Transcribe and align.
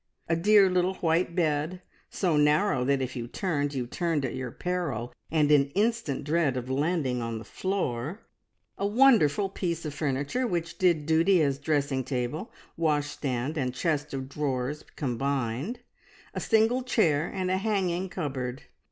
A 0.27 0.35
dear 0.35 0.67
little 0.67 0.95
white 0.95 1.35
bed, 1.35 1.83
so 2.09 2.35
narrow 2.35 2.83
that 2.83 3.03
if 3.03 3.15
you 3.15 3.27
turned, 3.27 3.75
you 3.75 3.85
turned 3.85 4.25
at 4.25 4.33
your 4.33 4.49
peril 4.49 5.13
and 5.29 5.51
in 5.51 5.67
instant 5.75 6.23
dread 6.23 6.57
of 6.57 6.71
landing 6.71 7.21
on 7.21 7.37
the 7.37 7.45
floor; 7.45 8.21
a 8.79 8.87
wonderful 8.87 9.47
piece 9.47 9.85
of 9.85 9.93
furniture 9.93 10.47
which 10.47 10.79
did 10.79 11.05
duty 11.05 11.39
as 11.43 11.59
dressing 11.59 12.03
table, 12.03 12.51
washstand, 12.75 13.59
and 13.59 13.75
chest 13.75 14.11
of 14.11 14.27
drawers 14.27 14.83
combined; 14.95 15.81
a 16.33 16.39
single 16.39 16.81
chair 16.81 17.31
and 17.31 17.51
a 17.51 17.57
hanging 17.57 18.09
cupboard. 18.09 18.63